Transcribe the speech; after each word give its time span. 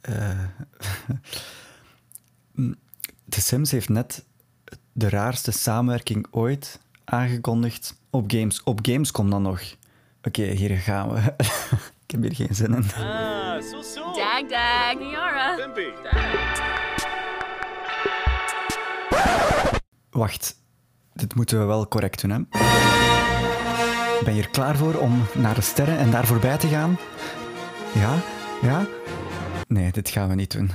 Eh, 0.00 0.38
The 3.28 3.40
Sims 3.40 3.70
heeft 3.70 3.88
net 3.88 4.24
de 4.92 5.08
raarste 5.08 5.50
samenwerking 5.50 6.26
ooit 6.30 6.80
aangekondigd 7.04 7.96
op 8.10 8.30
Games. 8.32 8.62
Op 8.62 8.78
Gamescom 8.82 9.30
dan 9.30 9.42
nog. 9.42 9.60
Oké, 10.22 10.42
hier 10.42 10.76
gaan 10.76 11.12
we. 11.12 11.20
Ik 12.06 12.10
heb 12.10 12.22
hier 12.22 12.34
geen 12.34 12.54
zin 12.54 12.74
in. 12.74 12.84
Ah, 12.94 13.62
so 13.62 13.82
so. 13.82 14.12
Dag, 14.14 14.48
dag, 14.48 14.98
Niara. 14.98 15.56
Wacht, 20.10 20.56
dit 21.14 21.34
moeten 21.34 21.58
we 21.58 21.64
wel 21.64 21.88
correct 21.88 22.20
doen, 22.20 22.30
hè? 22.30 22.38
Ben 24.24 24.34
je 24.34 24.42
er 24.42 24.48
klaar 24.48 24.76
voor 24.76 24.94
om 24.94 25.22
naar 25.34 25.54
de 25.54 25.60
sterren 25.60 25.98
en 25.98 26.10
daar 26.10 26.26
voorbij 26.26 26.56
te 26.56 26.68
gaan? 26.68 26.98
Ja? 27.94 28.18
Ja? 28.62 28.86
Nee, 29.68 29.92
dit 29.92 30.08
gaan 30.08 30.28
we 30.28 30.34
niet 30.34 30.52
doen. 30.52 30.70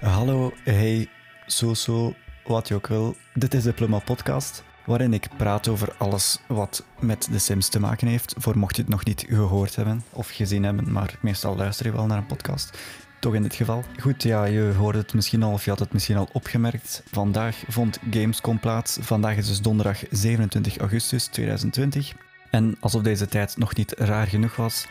Hallo, 0.00 0.52
hey, 0.64 1.08
zo 1.46 1.74
zo, 1.74 2.14
wat 2.44 2.68
je 2.68 2.74
ook 2.74 2.86
wil. 2.86 3.16
Dit 3.34 3.54
is 3.54 3.62
de 3.62 3.72
Pluma 3.72 3.98
Podcast, 3.98 4.64
waarin 4.86 5.12
ik 5.12 5.28
praat 5.36 5.68
over 5.68 5.94
alles 5.98 6.40
wat 6.48 6.84
met 7.00 7.28
de 7.30 7.38
Sims 7.38 7.68
te 7.68 7.80
maken 7.80 8.06
heeft. 8.08 8.34
Voor 8.38 8.58
mocht 8.58 8.76
je 8.76 8.82
het 8.82 8.90
nog 8.90 9.04
niet 9.04 9.24
gehoord 9.28 9.76
hebben 9.76 10.04
of 10.12 10.28
gezien 10.28 10.62
hebben, 10.62 10.92
maar 10.92 11.18
meestal 11.20 11.56
luister 11.56 11.86
je 11.86 11.92
wel 11.92 12.06
naar 12.06 12.18
een 12.18 12.26
podcast. 12.26 12.78
Toch 13.22 13.34
in 13.34 13.42
dit 13.42 13.54
geval. 13.54 13.84
Goed, 14.00 14.22
ja, 14.22 14.44
je 14.44 14.72
hoorde 14.76 14.98
het 14.98 15.14
misschien 15.14 15.42
al 15.42 15.52
of 15.52 15.64
je 15.64 15.70
had 15.70 15.78
het 15.78 15.92
misschien 15.92 16.16
al 16.16 16.28
opgemerkt. 16.32 17.02
Vandaag 17.10 17.62
vond 17.68 17.98
Gamescom 18.10 18.60
plaats. 18.60 18.98
Vandaag 19.00 19.36
is 19.36 19.46
dus 19.46 19.60
donderdag 19.60 20.02
27 20.10 20.78
augustus 20.78 21.26
2020. 21.26 22.12
En 22.50 22.76
alsof 22.80 23.02
deze 23.02 23.26
tijd 23.26 23.56
nog 23.56 23.74
niet 23.74 23.94
raar 23.98 24.26
genoeg 24.26 24.56
was, 24.56 24.86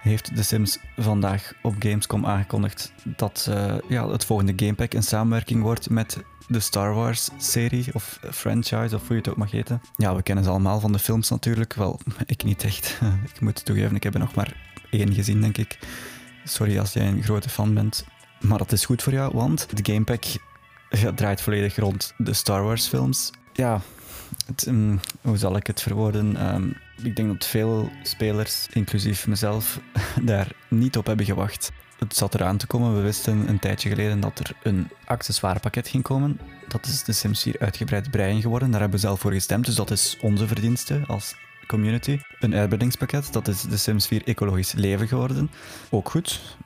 heeft 0.00 0.36
The 0.36 0.42
Sims 0.42 0.78
vandaag 0.96 1.52
op 1.62 1.74
Gamescom 1.78 2.26
aangekondigd 2.26 2.92
dat 3.04 3.46
eh, 3.50 3.74
ja, 3.88 4.08
het 4.10 4.24
volgende 4.24 4.52
gamepack 4.56 4.92
een 4.94 5.02
samenwerking 5.02 5.62
wordt 5.62 5.90
met 5.90 6.18
de 6.48 6.60
Star 6.60 6.94
Wars-serie 6.94 7.86
of 7.92 8.18
franchise, 8.30 8.94
of 8.94 9.06
hoe 9.06 9.16
je 9.16 9.16
het 9.16 9.28
ook 9.28 9.36
mag 9.36 9.50
heten. 9.50 9.80
Ja, 9.96 10.16
we 10.16 10.22
kennen 10.22 10.44
ze 10.44 10.50
allemaal 10.50 10.80
van 10.80 10.92
de 10.92 10.98
films 10.98 11.30
natuurlijk. 11.30 11.74
Wel, 11.74 12.00
ik 12.26 12.44
niet 12.44 12.64
echt. 12.64 13.00
ik 13.34 13.40
moet 13.40 13.64
toegeven, 13.64 13.96
ik 13.96 14.02
heb 14.02 14.14
er 14.14 14.20
nog 14.20 14.34
maar 14.34 14.56
één 14.90 15.14
gezien, 15.14 15.40
denk 15.40 15.58
ik. 15.58 15.78
Sorry 16.48 16.78
als 16.78 16.92
jij 16.92 17.06
een 17.06 17.22
grote 17.22 17.48
fan 17.48 17.74
bent. 17.74 18.04
Maar 18.40 18.58
dat 18.58 18.72
is 18.72 18.84
goed 18.84 19.02
voor 19.02 19.12
jou, 19.12 19.34
want 19.34 19.66
het 19.70 19.80
gamepack 19.88 20.24
ja, 20.90 21.12
draait 21.12 21.40
volledig 21.40 21.76
rond 21.76 22.14
de 22.16 22.32
Star 22.32 22.62
Wars-films. 22.62 23.30
Ja, 23.52 23.80
het, 24.46 24.66
mm, 24.66 25.00
hoe 25.20 25.36
zal 25.36 25.56
ik 25.56 25.66
het 25.66 25.82
verwoorden? 25.82 26.36
Ehm, 26.36 26.68
ik 27.02 27.16
denk 27.16 27.28
dat 27.28 27.46
veel 27.46 27.90
spelers, 28.02 28.66
inclusief 28.72 29.26
mezelf, 29.26 29.80
daar 30.22 30.52
niet 30.68 30.96
op 30.96 31.06
hebben 31.06 31.26
gewacht. 31.26 31.70
Het 31.98 32.16
zat 32.16 32.34
eraan 32.34 32.56
te 32.56 32.66
komen. 32.66 32.96
We 32.96 33.02
wisten 33.02 33.48
een 33.48 33.58
tijdje 33.58 33.88
geleden 33.88 34.20
dat 34.20 34.38
er 34.38 34.52
een 34.62 34.88
accessoirepakket 35.04 35.88
ging 35.88 36.02
komen. 36.02 36.40
Dat 36.68 36.86
is 36.86 37.04
de 37.04 37.12
Sims 37.12 37.42
4 37.42 37.56
uitgebreid 37.58 38.10
brein 38.10 38.40
geworden. 38.40 38.70
Daar 38.70 38.80
hebben 38.80 39.00
we 39.00 39.06
zelf 39.06 39.20
voor 39.20 39.32
gestemd, 39.32 39.64
dus 39.64 39.74
dat 39.74 39.90
is 39.90 40.16
onze 40.20 40.46
verdienste 40.46 41.02
als 41.06 41.34
community. 41.68 42.18
Een 42.40 42.54
uitbreidingspakket, 42.54 43.32
dat 43.32 43.48
is 43.48 43.62
de 43.62 43.76
Sims 43.76 44.06
4 44.06 44.22
ecologisch 44.24 44.72
leven 44.72 45.08
geworden. 45.08 45.50
Ook 45.90 46.10
goed, 46.10 46.56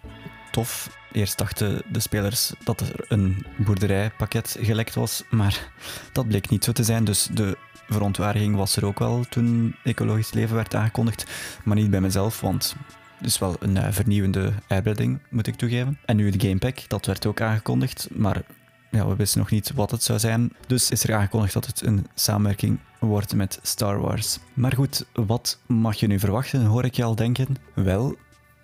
tof. 0.51 1.01
Eerst 1.13 1.39
dachten 1.39 1.83
de 1.91 2.01
spelers 2.01 2.53
dat 2.65 2.81
er 2.81 3.05
een 3.09 3.47
boerderijpakket 3.57 4.57
gelekt 4.61 4.95
was, 4.95 5.25
maar 5.31 5.71
dat 6.13 6.29
bleek 6.29 6.49
niet 6.49 6.65
zo 6.65 6.73
te 6.73 6.85
zijn. 6.85 7.05
Dus 7.05 7.29
de 7.33 7.57
verontwaardiging 7.89 8.57
was 8.57 8.77
er 8.77 8.85
ook 8.85 8.99
wel 8.99 9.25
toen 9.29 9.77
ecologisch 9.85 10.33
leven 10.33 10.55
werd 10.55 10.75
aangekondigd, 10.75 11.31
maar 11.65 11.77
niet 11.77 11.91
bij 11.91 12.01
mezelf, 12.01 12.41
want 12.41 12.77
het 13.17 13.27
is 13.27 13.39
wel 13.39 13.57
een 13.59 13.77
eh, 13.77 13.93
vernieuwende 13.93 14.53
uitbreiding, 14.67 15.19
moet 15.31 15.47
ik 15.47 15.55
toegeven. 15.55 15.99
En 16.05 16.17
nu 16.17 16.27
het 16.27 16.43
gamepack, 16.43 16.89
dat 16.89 17.07
werd 17.07 17.27
ook 17.27 17.41
aangekondigd, 17.41 18.09
maar 18.13 18.43
ja, 18.93 19.07
we 19.07 19.17
wisten 19.17 19.39
nog 19.39 19.51
niet 19.51 19.73
wat 19.75 19.91
het 19.91 20.03
zou 20.03 20.19
zijn. 20.19 20.53
Dus 20.67 20.91
is 20.91 21.05
er 21.05 21.15
aangekondigd 21.15 21.53
dat 21.53 21.67
het 21.67 21.83
een 21.87 22.07
samenwerking 22.15 22.79
wordt 22.99 23.35
met 23.35 23.59
Star 23.63 24.01
Wars. 24.01 24.39
Maar 24.55 24.73
goed, 24.73 25.07
wat 25.13 25.59
mag 25.67 25.97
je 25.97 26.07
nu 26.07 26.19
verwachten, 26.19 26.65
hoor 26.65 26.85
ik 26.85 26.95
je 26.95 27.05
al 27.05 27.15
denken? 27.15 27.57
Wel, 27.75 28.17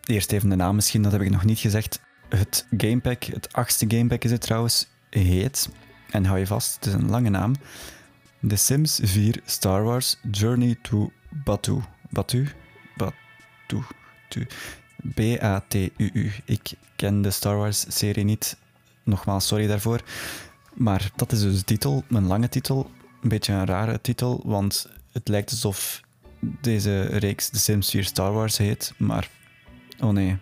eerst 0.05 0.33
even 0.33 0.49
de 0.49 0.57
naam 0.57 0.75
misschien, 0.75 1.03
dat 1.03 1.13
heb 1.13 1.21
ik 1.21 1.31
nog 1.31 1.45
niet 1.45 1.59
gezegd. 1.59 2.01
Het 2.29 2.67
gamepack, 2.77 3.25
het 3.25 3.53
achtste 3.53 3.85
gamepack 3.89 4.25
is 4.25 4.31
het 4.31 4.41
trouwens, 4.41 4.89
heet, 5.11 5.69
en 6.11 6.25
hou 6.25 6.39
je 6.39 6.47
vast, 6.47 6.75
het 6.75 6.87
is 6.87 6.93
een 6.93 7.11
lange 7.11 7.31
naam, 7.31 7.55
The 8.47 8.57
Sims 8.57 9.01
4 9.03 9.41
Star 9.45 9.83
Wars 9.83 10.17
Journey 10.31 10.77
to 10.83 11.13
Batu. 11.45 11.81
Batu? 12.11 12.49
Batu. 12.97 13.83
Tu. 14.29 14.47
B-A-T-U-U. 15.15 16.33
Ik 16.45 16.73
ken 16.97 17.23
de 17.23 17.31
Star 17.31 17.57
Wars-serie 17.57 18.25
niet. 18.25 18.57
Nogmaals, 19.09 19.47
sorry 19.47 19.67
daarvoor. 19.67 20.01
Maar 20.75 21.11
dat 21.17 21.33
is 21.33 21.41
dus 21.41 21.59
de 21.59 21.65
titel, 21.65 22.05
een 22.09 22.27
lange 22.27 22.49
titel. 22.49 22.91
Een 23.23 23.29
beetje 23.29 23.53
een 23.53 23.67
rare 23.67 24.01
titel, 24.01 24.43
want 24.45 24.89
het 25.13 25.29
lijkt 25.29 25.51
alsof 25.51 26.01
deze 26.41 27.03
reeks 27.03 27.49
The 27.49 27.59
Sims 27.59 27.91
4 27.91 28.05
Star 28.05 28.33
Wars 28.33 28.57
heet. 28.57 28.93
Maar, 28.97 29.29
oh 30.01 30.11
nee. 30.11 30.37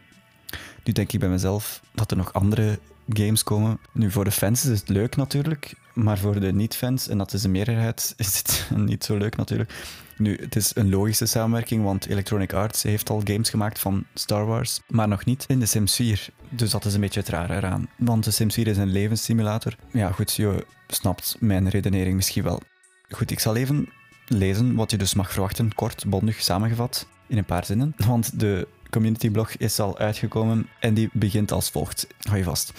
Nu 0.84 0.92
denk 0.92 1.12
ik 1.12 1.20
bij 1.20 1.28
mezelf 1.28 1.80
dat 1.94 2.10
er 2.10 2.16
nog 2.16 2.32
andere 2.32 2.78
games 3.08 3.42
komen. 3.42 3.78
Nu, 3.92 4.10
voor 4.10 4.24
de 4.24 4.30
fans 4.30 4.64
is 4.64 4.80
het 4.80 4.88
leuk 4.88 5.16
natuurlijk, 5.16 5.74
maar 5.92 6.18
voor 6.18 6.40
de 6.40 6.52
niet-fans, 6.52 7.08
en 7.08 7.18
dat 7.18 7.32
is 7.32 7.42
de 7.42 7.48
meerderheid, 7.48 8.14
is 8.16 8.36
het 8.36 8.70
niet 8.76 9.04
zo 9.04 9.16
leuk 9.16 9.36
natuurlijk. 9.36 9.72
Nu, 10.16 10.36
het 10.40 10.56
is 10.56 10.70
een 10.74 10.90
logische 10.90 11.26
samenwerking, 11.26 11.84
want 11.84 12.06
Electronic 12.06 12.52
Arts 12.52 12.82
heeft 12.82 13.10
al 13.10 13.20
games 13.24 13.50
gemaakt 13.50 13.78
van 13.78 14.04
Star 14.14 14.46
Wars, 14.46 14.80
maar 14.88 15.08
nog 15.08 15.24
niet 15.24 15.44
in 15.48 15.58
de 15.58 15.66
Sims 15.66 15.94
4. 15.94 16.28
Dus 16.48 16.70
dat 16.70 16.84
is 16.84 16.94
een 16.94 17.00
beetje 17.00 17.20
het 17.20 17.28
rare 17.28 17.56
eraan. 17.56 17.88
Want 17.96 18.24
de 18.24 18.30
Sims 18.30 18.54
4 18.54 18.66
is 18.66 18.76
een 18.76 18.92
levenssimulator. 18.92 19.76
Ja, 19.90 20.10
goed, 20.10 20.32
je 20.32 20.66
snapt 20.88 21.36
mijn 21.38 21.68
redenering 21.68 22.16
misschien 22.16 22.42
wel. 22.42 22.60
Goed, 23.08 23.30
ik 23.30 23.40
zal 23.40 23.56
even 23.56 23.88
lezen 24.26 24.74
wat 24.74 24.90
je 24.90 24.96
dus 24.96 25.14
mag 25.14 25.32
verwachten, 25.32 25.74
kort, 25.74 26.04
bondig 26.06 26.42
samengevat, 26.42 27.06
in 27.26 27.38
een 27.38 27.44
paar 27.44 27.64
zinnen. 27.64 27.94
Want 27.96 28.40
de 28.40 28.68
communityblog 28.96 29.56
is 29.56 29.80
al 29.80 29.98
uitgekomen 29.98 30.68
en 30.80 30.94
die 30.94 31.10
begint 31.12 31.52
als 31.52 31.70
volgt. 31.70 32.06
Hou 32.20 32.38
je 32.38 32.44
vast. 32.44 32.72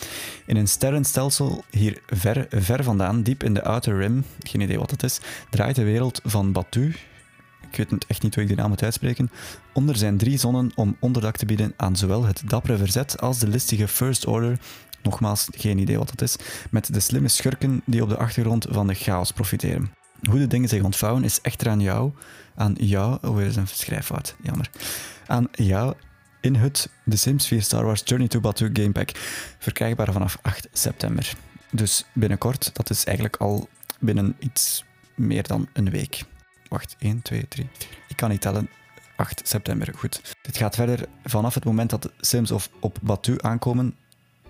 In 0.45 0.57
een 0.57 0.67
sterrenstelsel 0.67 1.63
hier 1.69 2.01
ver, 2.07 2.47
ver 2.49 2.83
vandaan, 2.83 3.23
diep 3.23 3.43
in 3.43 3.53
de 3.53 3.63
Outer 3.63 3.97
Rim, 3.97 4.23
geen 4.39 4.61
idee 4.61 4.79
wat 4.79 4.91
het 4.91 5.03
is, 5.03 5.19
draait 5.49 5.75
de 5.75 5.83
wereld 5.83 6.21
van 6.23 6.51
Batu, 6.51 6.95
ik 7.71 7.77
weet 7.77 8.05
echt 8.07 8.21
niet 8.21 8.33
hoe 8.33 8.43
ik 8.43 8.49
die 8.49 8.57
naam 8.57 8.69
moet 8.69 8.83
uitspreken, 8.83 9.31
onder 9.73 9.95
zijn 9.95 10.17
drie 10.17 10.37
zonnen 10.37 10.71
om 10.75 10.97
onderdak 10.99 11.37
te 11.37 11.45
bieden 11.45 11.73
aan 11.75 11.95
zowel 11.95 12.23
het 12.23 12.41
dappere 12.45 12.77
verzet 12.77 13.21
als 13.21 13.39
de 13.39 13.47
listige 13.47 13.87
First 13.87 14.25
Order, 14.25 14.59
nogmaals 15.03 15.47
geen 15.51 15.77
idee 15.77 15.97
wat 15.97 16.11
het 16.11 16.21
is, 16.21 16.35
met 16.71 16.93
de 16.93 16.99
slimme 16.99 17.27
schurken 17.27 17.81
die 17.85 18.03
op 18.03 18.09
de 18.09 18.17
achtergrond 18.17 18.65
van 18.69 18.87
de 18.87 18.93
chaos 18.93 19.31
profiteren. 19.31 19.91
Hoe 20.29 20.39
de 20.39 20.47
dingen 20.47 20.69
zich 20.69 20.83
ontvouwen 20.83 21.23
is 21.23 21.41
echter 21.41 21.69
aan 21.69 21.81
jou, 21.81 22.11
aan 22.55 22.73
jou, 22.79 23.17
oh, 23.21 23.39
er 23.39 23.45
is 23.45 23.55
een 23.55 23.67
schrijffout, 23.67 24.35
jammer, 24.41 24.69
aan 25.27 25.47
jou 25.51 25.93
in 26.47 26.55
het 26.55 26.89
The 27.09 27.17
Sims 27.17 27.47
4 27.47 27.61
Star 27.61 27.85
Wars 27.85 28.01
Journey 28.05 28.27
to 28.27 28.39
Batu 28.39 28.69
Gamepack, 28.73 29.11
verkrijgbaar 29.59 30.11
vanaf 30.11 30.37
8 30.41 30.67
september. 30.71 31.33
Dus 31.71 32.05
binnenkort, 32.13 32.69
dat 32.73 32.89
is 32.89 33.03
eigenlijk 33.03 33.35
al 33.35 33.69
binnen 33.99 34.35
iets 34.39 34.83
meer 35.15 35.43
dan 35.43 35.67
een 35.73 35.89
week. 35.89 36.23
Wacht, 36.67 36.95
1, 36.99 37.21
2, 37.21 37.47
3, 37.47 37.69
4. 37.77 37.87
Ik 38.07 38.15
kan 38.15 38.29
niet 38.29 38.41
tellen. 38.41 38.69
8 39.15 39.47
september, 39.47 39.93
goed. 39.95 40.35
Dit 40.41 40.57
gaat 40.57 40.75
verder 40.75 41.05
vanaf 41.23 41.53
het 41.53 41.65
moment 41.65 41.89
dat 41.89 42.11
Sims 42.19 42.51
of 42.51 42.69
op 42.79 42.97
Batu 43.01 43.35
aankomen. 43.37 43.95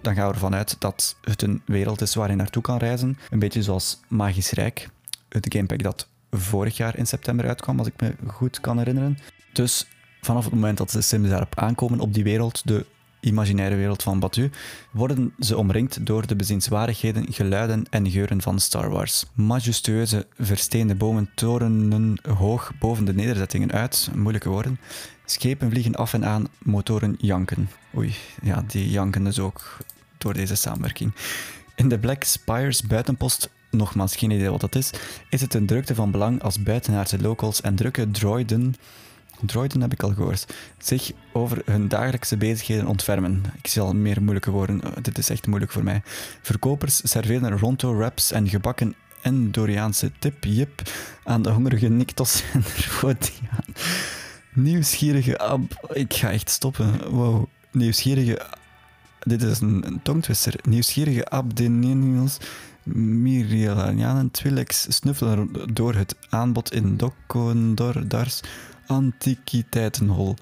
Dan 0.01 0.15
gaan 0.15 0.27
we 0.27 0.33
ervan 0.33 0.55
uit 0.55 0.75
dat 0.79 1.15
het 1.21 1.41
een 1.41 1.61
wereld 1.65 2.01
is 2.01 2.15
waar 2.15 2.29
je 2.29 2.35
naartoe 2.35 2.61
kan 2.61 2.77
reizen. 2.77 3.17
Een 3.29 3.39
beetje 3.39 3.63
zoals 3.63 3.99
Magisch 4.07 4.51
Rijk, 4.51 4.89
het 5.29 5.45
gamepack 5.53 5.83
dat 5.83 6.07
vorig 6.31 6.77
jaar 6.77 6.97
in 6.97 7.07
september 7.07 7.47
uitkwam, 7.47 7.79
als 7.79 7.87
ik 7.87 8.01
me 8.01 8.15
goed 8.27 8.59
kan 8.59 8.77
herinneren. 8.77 9.17
Dus 9.53 9.87
vanaf 10.27 10.43
het 10.43 10.53
moment 10.53 10.77
dat 10.77 10.89
de 10.89 11.01
Sims 11.01 11.29
daarop 11.29 11.59
aankomen, 11.59 11.99
op 11.99 12.13
die 12.13 12.23
wereld, 12.23 12.61
de 12.65 12.85
imaginaire 13.19 13.75
wereld 13.75 14.03
van 14.03 14.19
Batu, 14.19 14.49
worden 14.91 15.33
ze 15.39 15.57
omringd 15.57 16.05
door 16.05 16.27
de 16.27 16.35
bezienswaardigheden, 16.35 17.33
geluiden 17.33 17.85
en 17.89 18.11
geuren 18.11 18.41
van 18.41 18.59
Star 18.59 18.89
Wars. 18.89 19.25
Majestueuze 19.33 20.25
versteende 20.37 20.95
bomen 20.95 21.29
torenen 21.35 22.19
hoog 22.37 22.71
boven 22.79 23.05
de 23.05 23.13
nederzettingen 23.13 23.71
uit, 23.71 24.09
moeilijke 24.15 24.49
woorden. 24.49 24.79
Schepen 25.25 25.69
vliegen 25.69 25.95
af 25.95 26.13
en 26.13 26.25
aan, 26.25 26.47
motoren 26.63 27.15
janken. 27.19 27.69
Oei, 27.95 28.15
ja, 28.41 28.63
die 28.67 28.89
janken 28.89 29.23
dus 29.23 29.39
ook 29.39 29.77
door 30.17 30.33
deze 30.33 30.55
samenwerking. 30.55 31.13
In 31.75 31.89
de 31.89 31.99
Black 31.99 32.23
Spires 32.23 32.81
buitenpost 32.81 33.49
nogmaals 33.71 34.15
geen 34.15 34.31
idee 34.31 34.49
wat 34.49 34.61
dat 34.61 34.75
is, 34.75 34.91
is 35.29 35.41
het 35.41 35.53
een 35.53 35.65
drukte 35.65 35.95
van 35.95 36.11
belang 36.11 36.41
als 36.41 36.63
buitenaardse 36.63 37.21
locals 37.21 37.61
en 37.61 37.75
drukke 37.75 38.11
droiden, 38.11 38.75
droiden 39.45 39.81
heb 39.81 39.93
ik 39.93 40.03
al 40.03 40.13
gehoord, 40.13 40.53
zich 40.77 41.11
over 41.31 41.61
hun 41.65 41.87
dagelijkse 41.87 42.37
bezigheden 42.37 42.87
ontfermen. 42.87 43.43
Ik 43.55 43.67
zie 43.67 43.81
al 43.81 43.95
meer 43.95 44.21
moeilijke 44.21 44.51
woorden, 44.51 44.85
Oh, 44.85 44.91
dit 45.01 45.17
is 45.17 45.29
echt 45.29 45.47
moeilijk 45.47 45.71
voor 45.71 45.83
mij. 45.83 46.01
Verkopers 46.41 47.01
serveren 47.03 47.59
ronto 47.59 47.95
wraps 47.95 48.31
en 48.31 48.49
gebakken 48.49 48.95
Endoriaanse 49.21 50.11
tip, 50.19 50.43
jip, 50.43 50.81
aan 51.23 51.41
de 51.41 51.49
hongerige 51.49 51.87
Niktos 51.87 52.43
en 52.53 52.63
Rodiaan. 53.01 53.73
Nieuwsgierige 54.53 55.37
ab... 55.37 55.89
Ik 55.93 56.13
ga 56.13 56.31
echt 56.31 56.49
stoppen. 56.49 57.09
Wow. 57.09 57.45
Nieuwsgierige... 57.71 58.41
Dit 59.19 59.41
is 59.41 59.59
een, 59.59 59.99
tongtwister. 60.03 60.53
Nieuwsgierige 60.63 61.25
abdeninios 61.29 62.37
Mirielanianen 62.93 64.31
Twillex 64.31 64.85
snuffelen 64.89 65.49
door 65.73 65.93
het 65.93 66.15
aanbod 66.29 66.73
in 66.73 66.97
Dokondordars 66.97 68.41
Antiquiteitenhol. 68.87 70.35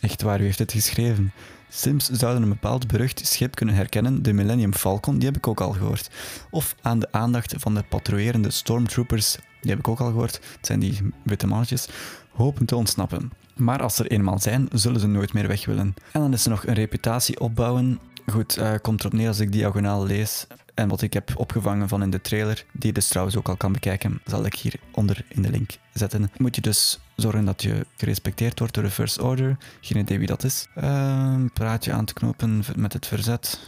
Echt 0.00 0.22
waar, 0.22 0.36
wie 0.36 0.46
heeft 0.46 0.58
dit 0.58 0.72
geschreven? 0.72 1.32
Sims 1.68 2.08
zouden 2.10 2.42
een 2.42 2.48
bepaald 2.48 2.86
berucht 2.86 3.26
schip 3.26 3.54
kunnen 3.54 3.74
herkennen, 3.74 4.22
de 4.22 4.32
Millennium 4.32 4.74
Falcon, 4.74 5.18
die 5.18 5.28
heb 5.28 5.36
ik 5.36 5.46
ook 5.46 5.60
al 5.60 5.72
gehoord. 5.72 6.10
Of 6.50 6.74
aan 6.82 6.98
de 6.98 7.12
aandacht 7.12 7.54
van 7.58 7.74
de 7.74 7.82
patrouillerende 7.88 8.50
stormtroopers, 8.50 9.36
die 9.60 9.70
heb 9.70 9.78
ik 9.78 9.88
ook 9.88 10.00
al 10.00 10.06
gehoord, 10.06 10.34
het 10.34 10.66
zijn 10.66 10.80
die 10.80 10.98
witte 11.24 11.46
mannetjes, 11.46 11.88
hopen 12.30 12.66
te 12.66 12.76
ontsnappen. 12.76 13.32
Maar 13.56 13.82
als 13.82 13.96
ze 13.96 14.04
er 14.04 14.10
eenmaal 14.10 14.38
zijn, 14.38 14.68
zullen 14.72 15.00
ze 15.00 15.06
nooit 15.06 15.32
meer 15.32 15.48
weg 15.48 15.66
willen. 15.66 15.94
En 16.12 16.20
dan 16.20 16.32
is 16.32 16.44
er 16.44 16.50
nog 16.50 16.66
een 16.66 16.74
reputatie 16.74 17.40
opbouwen. 17.40 17.98
Goed, 18.26 18.58
uh, 18.58 18.74
komt 18.82 19.00
erop 19.00 19.12
neer 19.12 19.28
als 19.28 19.40
ik 19.40 19.52
diagonaal 19.52 20.06
lees. 20.06 20.46
En 20.74 20.88
wat 20.88 21.02
ik 21.02 21.12
heb 21.12 21.32
opgevangen 21.36 21.88
van 21.88 22.02
in 22.02 22.10
de 22.10 22.20
trailer, 22.20 22.64
die 22.72 22.86
je 22.86 22.92
dus 22.92 23.08
trouwens 23.08 23.36
ook 23.36 23.48
al 23.48 23.56
kan 23.56 23.72
bekijken, 23.72 24.20
zal 24.24 24.44
ik 24.44 24.54
hieronder 24.54 25.24
in 25.28 25.42
de 25.42 25.50
link 25.50 25.70
zetten. 25.92 26.30
Moet 26.36 26.54
je 26.54 26.60
dus 26.60 27.00
zorgen 27.16 27.44
dat 27.44 27.62
je 27.62 27.86
gerespecteerd 27.96 28.58
wordt 28.58 28.74
door 28.74 28.82
de 28.82 28.90
First 28.90 29.20
Order. 29.20 29.56
Geen 29.80 29.98
idee 29.98 30.18
wie 30.18 30.26
dat 30.26 30.44
is. 30.44 30.66
Uh, 30.76 31.34
praatje 31.52 31.92
aan 31.92 32.04
te 32.04 32.12
knopen 32.12 32.64
met 32.76 32.92
het 32.92 33.06
verzet. 33.06 33.60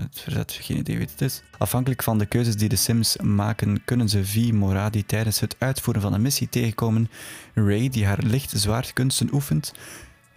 Het 0.00 0.20
verzet, 0.20 0.58
geen 0.60 0.76
idee 0.76 0.96
wie 0.96 1.06
het 1.06 1.20
is. 1.20 1.42
Afhankelijk 1.58 2.02
van 2.02 2.18
de 2.18 2.26
keuzes 2.26 2.56
die 2.56 2.68
de 2.68 2.76
Sims 2.76 3.16
maken, 3.16 3.84
kunnen 3.84 4.08
ze 4.08 4.24
V. 4.24 4.50
Moradi 4.52 5.06
tijdens 5.06 5.40
het 5.40 5.56
uitvoeren 5.58 6.02
van 6.02 6.12
een 6.12 6.22
missie 6.22 6.48
tegenkomen. 6.48 7.10
Ray, 7.54 7.88
die 7.88 8.06
haar 8.06 8.22
licht 8.22 8.50
zwaardkunsten 8.56 9.28
oefent. 9.32 9.72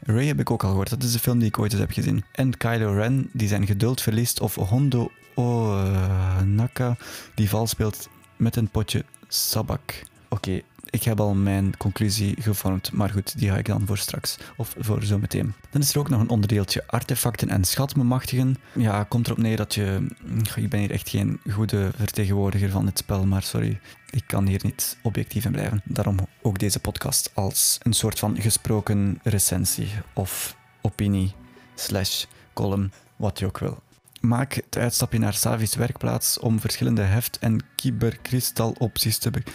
Ray 0.05 0.25
heb 0.25 0.39
ik 0.39 0.51
ook 0.51 0.63
al 0.63 0.69
gehoord, 0.69 0.89
dat 0.89 1.03
is 1.03 1.11
de 1.11 1.19
film 1.19 1.39
die 1.39 1.47
ik 1.47 1.59
ooit 1.59 1.71
eens 1.71 1.81
heb 1.81 1.91
gezien. 1.91 2.23
En 2.31 2.57
Kylo 2.57 2.93
Ren, 2.93 3.29
die 3.33 3.47
zijn 3.47 3.65
geduld 3.65 4.01
verliest, 4.01 4.39
of 4.39 4.55
Hondo 4.55 5.11
Onaka, 5.35 6.97
die 7.35 7.49
vals 7.49 7.69
speelt 7.69 8.09
met 8.37 8.55
een 8.55 8.69
potje 8.69 9.05
sabak. 9.27 10.03
Oké, 10.29 10.61
ik 10.93 11.03
heb 11.03 11.19
al 11.19 11.33
mijn 11.33 11.77
conclusie 11.77 12.35
gevormd, 12.41 12.91
maar 12.91 13.09
goed, 13.09 13.39
die 13.39 13.49
ga 13.49 13.57
ik 13.57 13.65
dan 13.65 13.85
voor 13.85 13.97
straks 13.97 14.37
of 14.57 14.75
voor 14.77 15.03
zometeen. 15.03 15.53
Dan 15.69 15.81
is 15.81 15.93
er 15.93 15.99
ook 15.99 16.09
nog 16.09 16.21
een 16.21 16.29
onderdeeltje 16.29 16.83
artefacten 16.87 17.49
en 17.49 17.63
schatbemachtigen. 17.63 18.57
Ja, 18.73 19.03
komt 19.03 19.25
erop 19.25 19.37
neer 19.37 19.57
dat 19.57 19.73
je. 19.73 20.07
Ik 20.55 20.69
ben 20.69 20.79
hier 20.79 20.91
echt 20.91 21.09
geen 21.09 21.39
goede 21.51 21.91
vertegenwoordiger 21.97 22.69
van 22.69 22.85
het 22.85 22.97
spel, 22.97 23.25
maar 23.25 23.43
sorry, 23.43 23.79
ik 24.09 24.23
kan 24.27 24.47
hier 24.47 24.59
niet 24.63 24.97
objectief 25.01 25.45
in 25.45 25.51
blijven. 25.51 25.81
Daarom 25.85 26.17
ook 26.41 26.59
deze 26.59 26.79
podcast 26.79 27.31
als 27.33 27.77
een 27.81 27.93
soort 27.93 28.19
van 28.19 28.41
gesproken 28.41 29.19
recensie 29.23 29.89
of 30.13 30.55
opinie 30.81 31.33
slash 31.75 32.25
column, 32.53 32.91
wat 33.15 33.39
je 33.39 33.45
ook 33.45 33.59
wil. 33.59 33.81
Maak 34.21 34.53
het 34.53 34.77
uitstapje 34.77 35.19
naar 35.19 35.33
Savi's 35.33 35.75
werkplaats 35.75 36.39
om 36.39 36.59
verschillende 36.59 37.01
heft- 37.01 37.39
en 37.39 37.65
kyberkristalopties 37.75 39.17
te 39.17 39.31
bekijken 39.31 39.53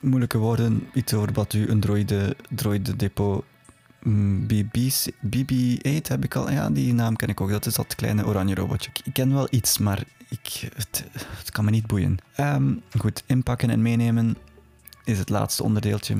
moeilijke 0.00 0.38
woorden. 0.38 0.88
Iets 0.92 1.14
over 1.14 1.32
wat 1.32 1.52
een 1.52 1.80
droide, 1.80 2.36
droide 2.50 2.96
depot 2.96 3.44
mm, 4.02 4.46
BB-8 5.26 6.08
heb 6.08 6.24
ik 6.24 6.34
al. 6.34 6.50
Ja, 6.50 6.70
die 6.70 6.94
naam 6.94 7.16
ken 7.16 7.28
ik 7.28 7.40
ook. 7.40 7.50
Dat 7.50 7.66
is 7.66 7.74
dat 7.74 7.94
kleine 7.94 8.26
oranje 8.26 8.54
robotje. 8.54 8.90
Ik 9.04 9.12
ken 9.12 9.34
wel 9.34 9.46
iets, 9.50 9.78
maar 9.78 10.04
ik, 10.28 10.68
het, 10.74 11.50
kan 11.50 11.64
me 11.64 11.70
niet 11.70 11.86
boeien. 11.86 12.18
Um, 12.40 12.82
goed, 12.98 13.22
inpakken 13.26 13.70
en 13.70 13.82
meenemen 13.82 14.36
is 15.04 15.18
het 15.18 15.28
laatste 15.28 15.62
onderdeeltje. 15.62 16.16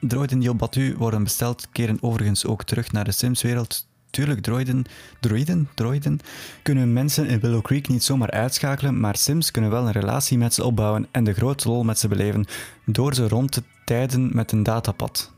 Droiden 0.00 0.38
die 0.38 0.50
op 0.50 0.58
Batu 0.58 0.94
worden 0.96 1.22
besteld, 1.22 1.68
keren 1.72 2.02
overigens 2.02 2.44
ook 2.44 2.64
terug 2.64 2.92
naar 2.92 3.04
de 3.04 3.12
Sims-wereld 3.12 3.86
Tuurlijk, 4.14 4.40
droiden, 4.40 4.84
droiden, 5.20 5.68
droiden 5.74 6.20
kunnen 6.62 6.92
mensen 6.92 7.26
in 7.26 7.40
Willow 7.40 7.62
Creek 7.62 7.88
niet 7.88 8.04
zomaar 8.04 8.30
uitschakelen, 8.30 9.00
maar 9.00 9.16
Sims 9.16 9.50
kunnen 9.50 9.70
wel 9.70 9.86
een 9.86 9.92
relatie 9.92 10.38
met 10.38 10.54
ze 10.54 10.64
opbouwen 10.64 11.06
en 11.10 11.24
de 11.24 11.32
grote 11.32 11.68
lol 11.68 11.84
met 11.84 11.98
ze 11.98 12.08
beleven 12.08 12.46
door 12.84 13.14
ze 13.14 13.28
rond 13.28 13.52
te 13.52 13.62
tijden 13.84 14.30
met 14.34 14.52
een 14.52 14.62
datapad. 14.62 15.32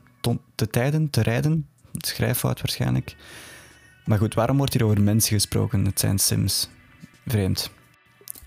Te 0.55 0.71
tijden, 0.71 1.11
te 1.11 1.23
rijden, 1.23 1.67
schrijffout 1.93 2.61
waarschijnlijk. 2.61 3.17
Maar 4.05 4.19
goed, 4.19 4.35
waarom 4.35 4.57
wordt 4.57 4.73
hier 4.73 4.85
over 4.85 5.01
mensen 5.03 5.35
gesproken? 5.35 5.85
Het 5.85 6.01
zijn 6.01 6.19
Sims. 6.19 6.69
Vreemd. 7.27 7.71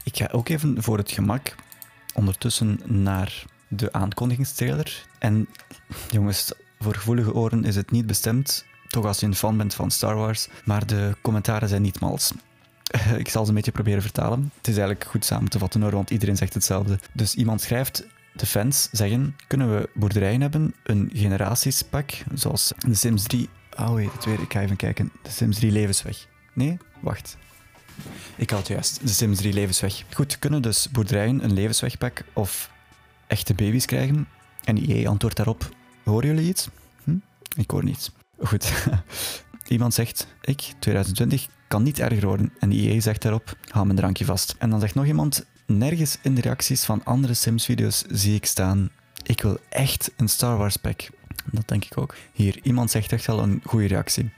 Ik 0.03 0.17
ga 0.17 0.29
ook 0.31 0.49
even 0.49 0.83
voor 0.83 0.97
het 0.97 1.11
gemak 1.11 1.55
ondertussen 2.13 2.79
naar 2.85 3.43
de 3.67 3.91
aankondigingstrailer. 3.93 5.05
En 5.19 5.47
jongens, 6.09 6.51
voor 6.79 6.95
gevoelige 6.95 7.33
oren 7.33 7.63
is 7.63 7.75
het 7.75 7.91
niet 7.91 8.05
bestemd 8.05 8.67
toch 8.89 9.05
als 9.05 9.19
je 9.19 9.25
een 9.25 9.35
fan 9.35 9.57
bent 9.57 9.73
van 9.73 9.91
Star 9.91 10.15
Wars. 10.15 10.47
Maar 10.63 10.85
de 10.85 11.15
commentaren 11.21 11.69
zijn 11.69 11.81
niet 11.81 11.99
mals. 11.99 12.33
Ik 13.17 13.29
zal 13.29 13.43
ze 13.43 13.49
een 13.49 13.55
beetje 13.55 13.71
proberen 13.71 14.01
vertalen. 14.01 14.51
Het 14.57 14.67
is 14.67 14.77
eigenlijk 14.77 15.09
goed 15.09 15.25
samen 15.25 15.49
te 15.49 15.59
vatten 15.59 15.81
hoor, 15.81 15.91
want 15.91 16.09
iedereen 16.09 16.37
zegt 16.37 16.53
hetzelfde. 16.53 16.99
Dus 17.13 17.35
iemand 17.35 17.61
schrijft, 17.61 18.05
de 18.33 18.45
fans 18.45 18.89
zeggen, 18.91 19.35
kunnen 19.47 19.75
we 19.75 19.89
boerderijen 19.93 20.41
hebben, 20.41 20.73
een 20.83 21.09
generatiespak, 21.13 22.11
zoals 22.33 22.73
de 22.87 22.93
Sims 22.93 23.23
3... 23.23 23.49
Oh 23.77 23.93
weet 23.93 24.13
het 24.13 24.25
weer, 24.25 24.41
ik 24.41 24.53
ga 24.53 24.61
even 24.61 24.75
kijken. 24.75 25.11
De 25.21 25.29
Sims 25.29 25.57
3 25.57 25.71
levensweg. 25.71 26.27
Nee, 26.53 26.77
wacht. 26.99 27.37
Ik 28.35 28.49
had 28.49 28.67
juist, 28.67 29.01
de 29.01 29.13
Sims 29.13 29.37
3 29.37 29.53
levensweg. 29.53 30.03
Goed, 30.13 30.39
kunnen 30.39 30.61
dus 30.61 30.89
boerderijen 30.91 31.43
een 31.43 31.53
levenswegpak 31.53 32.23
of 32.33 32.71
echte 33.27 33.53
baby's 33.53 33.85
krijgen? 33.85 34.27
En 34.63 34.77
EA 34.77 35.09
antwoordt 35.09 35.37
daarop, 35.37 35.69
horen 36.03 36.27
jullie 36.27 36.49
iets? 36.49 36.67
Hm? 37.03 37.15
Ik 37.55 37.71
hoor 37.71 37.83
niets. 37.83 38.11
Goed. 38.41 38.87
Iemand 39.67 39.93
zegt, 39.93 40.27
ik, 40.41 40.73
2020, 40.79 41.47
kan 41.67 41.83
niet 41.83 41.99
erger 41.99 42.25
worden. 42.25 42.53
En 42.59 42.71
IE 42.71 43.01
zegt 43.01 43.21
daarop, 43.21 43.57
hou 43.67 43.85
mijn 43.85 43.97
drankje 43.97 44.25
vast. 44.25 44.55
En 44.57 44.69
dan 44.69 44.79
zegt 44.79 44.95
nog 44.95 45.05
iemand, 45.05 45.45
nergens 45.65 46.17
in 46.21 46.35
de 46.35 46.41
reacties 46.41 46.83
van 46.83 47.03
andere 47.03 47.33
Sims-video's 47.33 48.03
zie 48.09 48.35
ik 48.35 48.45
staan, 48.45 48.89
ik 49.23 49.41
wil 49.41 49.57
echt 49.69 50.11
een 50.17 50.27
Star 50.27 50.57
Wars 50.57 50.77
pack. 50.77 51.09
Dat 51.51 51.67
denk 51.67 51.85
ik 51.85 51.97
ook. 51.97 52.15
Hier, 52.33 52.59
iemand 52.63 52.91
zegt 52.91 53.11
echt 53.11 53.29
al 53.29 53.39
een 53.39 53.61
goede 53.65 53.87
reactie. 53.87 54.31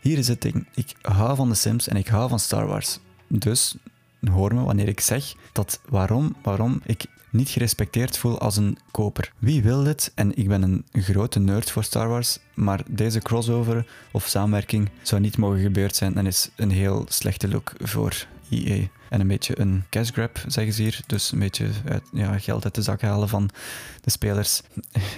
Hier 0.00 0.18
is 0.18 0.28
het 0.28 0.42
ding, 0.42 0.66
ik 0.74 0.94
hou 1.02 1.36
van 1.36 1.48
de 1.48 1.54
Sims 1.54 1.88
en 1.88 1.96
ik 1.96 2.08
hou 2.08 2.28
van 2.28 2.38
Star 2.38 2.66
Wars. 2.66 2.98
Dus 3.28 3.76
hoor 4.30 4.54
me 4.54 4.62
wanneer 4.62 4.88
ik 4.88 5.00
zeg 5.00 5.34
dat 5.52 5.80
waarom, 5.88 6.36
waarom 6.42 6.80
ik 6.84 7.04
niet 7.30 7.48
gerespecteerd 7.48 8.18
voel 8.18 8.38
als 8.38 8.56
een 8.56 8.78
koper. 8.90 9.32
Wie 9.38 9.62
wil 9.62 9.82
dit? 9.82 10.12
En 10.14 10.36
ik 10.36 10.48
ben 10.48 10.62
een 10.62 10.84
grote 10.92 11.38
nerd 11.38 11.70
voor 11.70 11.84
Star 11.84 12.08
Wars, 12.08 12.38
maar 12.54 12.82
deze 12.86 13.18
crossover 13.18 13.86
of 14.12 14.26
samenwerking 14.26 14.88
zou 15.02 15.20
niet 15.20 15.36
mogen 15.36 15.60
gebeurd 15.60 15.96
zijn 15.96 16.16
en 16.16 16.26
is 16.26 16.50
een 16.56 16.70
heel 16.70 17.06
slechte 17.08 17.48
look 17.48 17.72
voor 17.78 18.26
EA. 18.50 18.86
En 19.08 19.20
een 19.20 19.26
beetje 19.26 19.60
een 19.60 19.84
cash 19.90 20.10
grab, 20.10 20.44
zeggen 20.46 20.72
ze 20.72 20.82
hier. 20.82 21.00
Dus 21.06 21.32
een 21.32 21.38
beetje 21.38 21.66
ja, 22.12 22.38
geld 22.38 22.64
uit 22.64 22.74
de 22.74 22.82
zak 22.82 23.00
halen 23.00 23.28
van 23.28 23.50
de 24.00 24.10
spelers. 24.10 24.62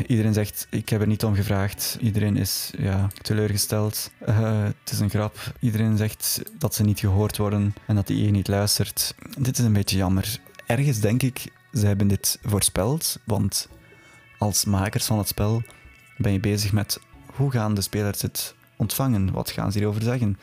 Iedereen 0.06 0.32
zegt, 0.32 0.66
ik 0.70 0.88
heb 0.88 1.00
er 1.00 1.06
niet 1.06 1.24
om 1.24 1.34
gevraagd. 1.34 1.98
Iedereen 2.00 2.36
is 2.36 2.70
ja, 2.78 3.08
teleurgesteld. 3.22 4.10
Uh, 4.28 4.62
het 4.62 4.92
is 4.92 4.98
een 4.98 5.10
grap. 5.10 5.52
Iedereen 5.60 5.96
zegt 5.96 6.42
dat 6.58 6.74
ze 6.74 6.82
niet 6.82 7.00
gehoord 7.00 7.36
worden 7.36 7.74
en 7.86 7.94
dat 7.94 8.10
EA 8.10 8.30
niet 8.30 8.48
luistert. 8.48 9.14
Dit 9.38 9.58
is 9.58 9.64
een 9.64 9.72
beetje 9.72 9.96
jammer. 9.96 10.38
Ergens 10.66 11.00
denk 11.00 11.22
ik 11.22 11.44
ze 11.72 11.86
hebben 11.86 12.08
dit 12.08 12.38
voorspeld, 12.42 13.18
want 13.24 13.68
als 14.38 14.64
makers 14.64 15.04
van 15.04 15.18
het 15.18 15.28
spel 15.28 15.62
ben 16.16 16.32
je 16.32 16.40
bezig 16.40 16.72
met 16.72 17.00
hoe 17.26 17.50
gaan 17.50 17.74
de 17.74 17.80
spelers 17.80 18.22
het 18.22 18.54
ontvangen? 18.76 19.32
Wat 19.32 19.50
gaan 19.50 19.72
ze 19.72 19.78
hierover 19.78 20.02
zeggen? 20.02 20.38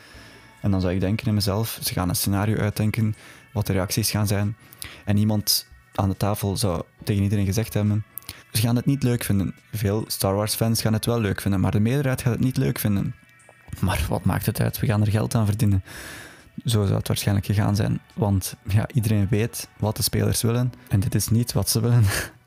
En 0.60 0.70
dan 0.70 0.80
zou 0.80 0.94
ik 0.94 1.00
denken 1.00 1.26
in 1.26 1.34
mezelf, 1.34 1.78
ze 1.82 1.92
gaan 1.92 2.08
een 2.08 2.16
scenario 2.16 2.56
uitdenken, 2.56 3.14
wat 3.52 3.66
de 3.66 3.72
reacties 3.72 4.10
gaan 4.10 4.26
zijn. 4.26 4.56
En 5.04 5.16
iemand 5.16 5.66
aan 5.94 6.08
de 6.08 6.16
tafel 6.16 6.56
zou 6.56 6.82
tegen 7.04 7.22
iedereen 7.22 7.46
gezegd 7.46 7.74
hebben, 7.74 8.04
ze 8.52 8.60
gaan 8.60 8.76
het 8.76 8.86
niet 8.86 9.02
leuk 9.02 9.24
vinden. 9.24 9.54
Veel 9.72 10.04
Star 10.06 10.34
Wars 10.34 10.54
fans 10.54 10.80
gaan 10.80 10.92
het 10.92 11.06
wel 11.06 11.20
leuk 11.20 11.40
vinden, 11.40 11.60
maar 11.60 11.70
de 11.70 11.80
meerderheid 11.80 12.22
gaat 12.22 12.32
het 12.32 12.40
niet 12.40 12.56
leuk 12.56 12.78
vinden. 12.78 13.14
Maar 13.80 14.06
wat 14.08 14.24
maakt 14.24 14.46
het 14.46 14.60
uit? 14.60 14.78
We 14.78 14.86
gaan 14.86 15.00
er 15.00 15.10
geld 15.10 15.34
aan 15.34 15.46
verdienen. 15.46 15.84
Zo 16.64 16.84
zou 16.84 16.98
het 16.98 17.08
waarschijnlijk 17.08 17.46
gegaan 17.46 17.76
zijn. 17.76 18.00
Want 18.14 18.56
ja, 18.68 18.88
iedereen 18.92 19.28
weet 19.30 19.68
wat 19.78 19.96
de 19.96 20.02
spelers 20.02 20.42
willen. 20.42 20.72
En 20.88 21.00
dit 21.00 21.14
is 21.14 21.28
niet 21.28 21.52
wat 21.52 21.68
ze 21.68 21.80
willen. 21.80 22.04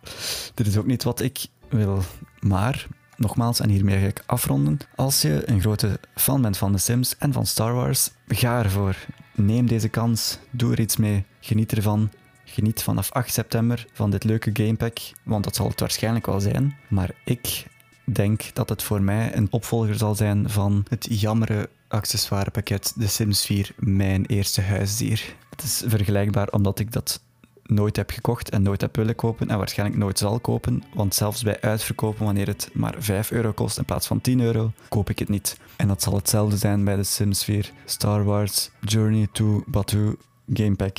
dit 0.55 0.67
is 0.67 0.77
ook 0.77 0.85
niet 0.85 1.03
wat 1.03 1.21
ik 1.21 1.45
wil. 1.69 2.01
Maar, 2.39 2.87
nogmaals, 3.17 3.59
en 3.59 3.69
hiermee 3.69 3.99
ga 3.99 4.05
ik 4.05 4.23
afronden. 4.25 4.77
Als 4.95 5.21
je 5.21 5.49
een 5.49 5.61
grote 5.61 5.99
fan 6.15 6.41
bent 6.41 6.57
van 6.57 6.71
The 6.71 6.77
Sims 6.77 7.17
en 7.17 7.33
van 7.33 7.45
Star 7.45 7.73
Wars, 7.73 8.09
ga 8.27 8.63
ervoor. 8.63 8.95
Neem 9.35 9.67
deze 9.67 9.89
kans. 9.89 10.37
Doe 10.51 10.71
er 10.71 10.79
iets 10.79 10.97
mee. 10.97 11.25
Geniet 11.39 11.71
ervan. 11.71 12.09
Geniet 12.45 12.83
vanaf 12.83 13.11
8 13.11 13.33
september 13.33 13.85
van 13.93 14.09
dit 14.09 14.23
leuke 14.23 14.49
gamepack, 14.53 14.97
want 15.23 15.43
dat 15.43 15.55
zal 15.55 15.67
het 15.67 15.79
waarschijnlijk 15.79 16.25
wel 16.25 16.39
zijn. 16.39 16.75
Maar 16.87 17.09
ik 17.23 17.65
denk 18.03 18.53
dat 18.53 18.69
het 18.69 18.83
voor 18.83 19.01
mij 19.01 19.35
een 19.35 19.47
opvolger 19.51 19.95
zal 19.95 20.15
zijn 20.15 20.49
van 20.49 20.85
het 20.89 21.07
jammere 21.09 21.69
accessoirepakket 21.87 22.93
The 22.99 23.07
Sims 23.07 23.45
4 23.45 23.71
Mijn 23.77 24.25
Eerste 24.25 24.61
Huisdier. 24.61 25.35
Het 25.49 25.63
is 25.63 25.83
vergelijkbaar 25.85 26.47
omdat 26.47 26.79
ik 26.79 26.91
dat 26.91 27.21
nooit 27.63 27.95
heb 27.95 28.09
gekocht 28.09 28.49
en 28.49 28.61
nooit 28.61 28.81
heb 28.81 28.95
willen 28.95 29.15
kopen 29.15 29.49
en 29.49 29.57
waarschijnlijk 29.57 29.99
nooit 29.99 30.17
zal 30.17 30.39
kopen. 30.39 30.83
Want 30.93 31.15
zelfs 31.15 31.43
bij 31.43 31.61
uitverkopen, 31.61 32.25
wanneer 32.25 32.47
het 32.47 32.69
maar 32.73 32.95
5 32.97 33.31
euro 33.31 33.51
kost 33.51 33.77
in 33.77 33.85
plaats 33.85 34.07
van 34.07 34.21
10 34.21 34.39
euro, 34.39 34.71
koop 34.89 35.09
ik 35.09 35.19
het 35.19 35.29
niet. 35.29 35.57
En 35.75 35.87
dat 35.87 36.01
zal 36.01 36.15
hetzelfde 36.15 36.57
zijn 36.57 36.83
bij 36.83 36.95
de 36.95 37.03
Sims 37.03 37.43
4, 37.43 37.71
Star 37.85 38.23
Wars, 38.23 38.71
Journey 38.79 39.27
to 39.31 39.63
Batuu, 39.67 40.15
Gamepack. 40.53 40.97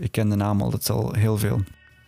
Ik 0.00 0.12
ken 0.12 0.28
de 0.28 0.36
naam 0.36 0.62
al, 0.62 0.70
dat 0.70 0.80
is 0.80 0.90
al 0.90 1.12
heel 1.12 1.38
veel. 1.38 1.62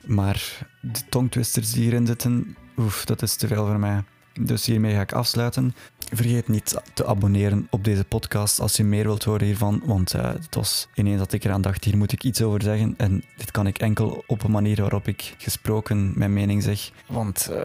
Maar 0.05 0.69
de 0.81 1.01
tongtwisters 1.09 1.73
die 1.73 1.83
hierin 1.83 2.07
zitten, 2.07 2.57
oef, 2.77 3.05
dat 3.05 3.23
is 3.23 3.37
te 3.37 3.47
veel 3.47 3.67
voor 3.67 3.79
mij. 3.79 4.05
Dus 4.43 4.67
hiermee 4.67 4.95
ga 4.95 5.01
ik 5.01 5.13
afsluiten. 5.13 5.75
Vergeet 6.13 6.49
niet 6.49 6.81
te 6.95 7.07
abonneren 7.07 7.67
op 7.71 7.85
deze 7.85 8.05
podcast 8.05 8.61
als 8.61 8.77
je 8.77 8.85
meer 8.85 9.05
wilt 9.05 9.25
horen 9.25 9.47
hiervan. 9.47 9.83
Want 9.85 10.15
uh, 10.15 10.23
het 10.23 10.55
was 10.55 10.89
ineens 10.95 11.19
dat 11.19 11.33
ik 11.33 11.45
eraan 11.45 11.63
dacht, 11.63 11.85
hier 11.85 11.97
moet 11.97 12.13
ik 12.13 12.25
iets 12.25 12.43
over 12.43 12.63
zeggen. 12.63 12.95
En 12.97 13.25
dit 13.37 13.51
kan 13.51 13.67
ik 13.67 13.79
enkel 13.79 14.25
op 14.27 14.43
een 14.43 14.51
manier 14.51 14.81
waarop 14.81 15.09
ik 15.09 15.35
gesproken 15.39 16.13
mijn 16.15 16.33
mening 16.33 16.63
zeg. 16.63 16.91
Want 17.07 17.49
uh, 17.51 17.59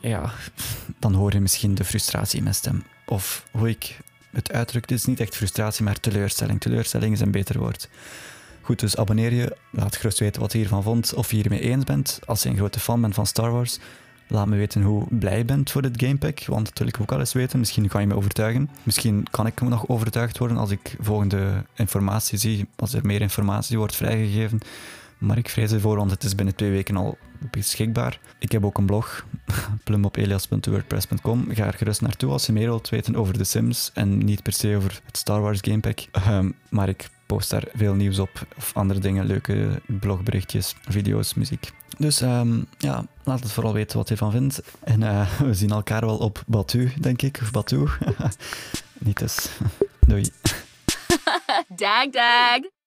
ja, 0.00 0.32
dan 0.98 1.14
hoor 1.14 1.32
je 1.32 1.40
misschien 1.40 1.74
de 1.74 1.84
frustratie 1.84 2.36
in 2.36 2.42
mijn 2.42 2.54
stem. 2.54 2.82
Of 3.06 3.46
hoe 3.50 3.68
ik 3.68 3.98
het 4.30 4.52
uitdruk. 4.52 4.88
Dit 4.88 4.98
is 4.98 5.04
niet 5.04 5.20
echt 5.20 5.36
frustratie, 5.36 5.84
maar 5.84 6.00
teleurstelling. 6.00 6.60
Teleurstelling 6.60 7.12
is 7.12 7.20
een 7.20 7.30
beter 7.30 7.58
woord. 7.58 7.88
Goed, 8.60 8.80
dus 8.80 8.96
abonneer 8.96 9.32
je. 9.32 9.56
Laat 9.70 9.96
gerust 9.96 10.18
weten 10.18 10.40
wat 10.40 10.52
je 10.52 10.58
hiervan 10.58 10.82
vond. 10.82 11.14
Of 11.14 11.30
je 11.30 11.36
hiermee 11.36 11.60
eens 11.60 11.84
bent. 11.84 12.20
Als 12.24 12.42
je 12.42 12.48
een 12.48 12.56
grote 12.56 12.80
fan 12.80 13.00
bent 13.00 13.14
van 13.14 13.26
Star 13.26 13.50
Wars. 13.50 13.78
Laat 14.32 14.46
me 14.46 14.56
weten 14.56 14.82
hoe 14.82 15.06
blij 15.10 15.38
je 15.38 15.44
bent 15.44 15.70
voor 15.70 15.82
dit 15.82 16.02
gamepack, 16.02 16.44
want 16.46 16.66
dat 16.66 16.78
wil 16.78 16.86
ik 16.86 17.00
ook 17.00 17.12
al 17.12 17.18
eens 17.18 17.32
weten. 17.32 17.58
Misschien 17.58 17.88
kan 17.88 18.00
je 18.00 18.06
me 18.06 18.16
overtuigen. 18.16 18.70
Misschien 18.82 19.26
kan 19.30 19.46
ik 19.46 19.60
nog 19.60 19.88
overtuigd 19.88 20.38
worden 20.38 20.56
als 20.56 20.70
ik 20.70 20.96
volgende 21.00 21.64
informatie 21.74 22.38
zie, 22.38 22.66
als 22.76 22.94
er 22.94 23.06
meer 23.06 23.20
informatie 23.20 23.78
wordt 23.78 23.96
vrijgegeven. 23.96 24.58
Maar 25.18 25.38
ik 25.38 25.48
vrees 25.48 25.72
ervoor, 25.72 25.96
want 25.96 26.10
het 26.10 26.24
is 26.24 26.34
binnen 26.34 26.54
twee 26.54 26.70
weken 26.70 26.96
al 26.96 27.18
beschikbaar. 27.50 28.20
Ik 28.38 28.52
heb 28.52 28.64
ook 28.64 28.78
een 28.78 28.86
blog, 28.86 29.26
plumopelias.wordpress.com. 29.84 31.46
Ga 31.48 31.66
er 31.66 31.72
gerust 31.72 32.00
naartoe 32.00 32.30
als 32.30 32.46
je 32.46 32.52
meer 32.52 32.68
wilt 32.68 32.88
weten 32.88 33.16
over 33.16 33.34
The 33.34 33.44
Sims 33.44 33.90
en 33.94 34.18
niet 34.18 34.42
per 34.42 34.52
se 34.52 34.76
over 34.76 35.00
het 35.04 35.16
Star 35.16 35.40
Wars 35.40 35.58
gamepack. 35.60 35.98
Um, 36.28 36.54
maar 36.68 36.88
ik 36.88 37.08
post 37.32 37.50
daar 37.50 37.64
veel 37.74 37.94
nieuws 37.94 38.18
op 38.18 38.46
of 38.56 38.70
andere 38.74 39.00
dingen, 39.00 39.26
leuke 39.26 39.80
blogberichtjes, 39.86 40.74
video's, 40.88 41.34
muziek. 41.34 41.70
Dus 41.98 42.20
um, 42.20 42.66
ja, 42.78 43.04
laat 43.24 43.42
het 43.42 43.52
vooral 43.52 43.72
weten 43.72 43.96
wat 43.98 44.08
je 44.08 44.14
ervan 44.14 44.30
vindt. 44.30 44.62
En 44.80 45.00
uh, 45.00 45.38
we 45.48 45.54
zien 45.54 45.70
elkaar 45.70 46.00
wel 46.00 46.18
op 46.18 46.42
Batu, 46.46 46.92
denk 47.00 47.22
ik. 47.22 47.38
Of 47.42 47.50
Batu. 47.50 47.88
Niet 48.98 49.18
dus. 49.18 49.48
Doei. 50.08 50.30
dag, 51.76 52.10
dag. 52.10 52.81